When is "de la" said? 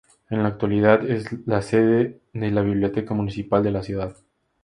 2.33-2.63, 3.61-3.83